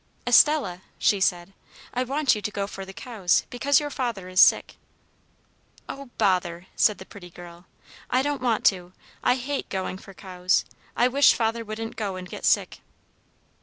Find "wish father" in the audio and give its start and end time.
11.07-11.63